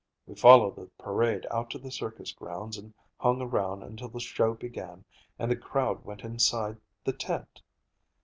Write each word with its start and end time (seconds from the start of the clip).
We 0.25 0.33
followed 0.35 0.77
the 0.77 0.87
parade 0.97 1.45
out 1.51 1.69
to 1.69 1.77
the 1.77 1.91
circus 1.91 2.31
grounds 2.33 2.75
and 2.75 2.91
hung 3.19 3.39
around 3.39 3.83
until 3.83 4.09
the 4.09 4.19
show 4.19 4.55
began 4.55 5.05
and 5.37 5.51
the 5.51 5.55
crowd 5.55 6.03
went 6.03 6.23
inside 6.23 6.81
the 7.03 7.13
tent. 7.13 7.61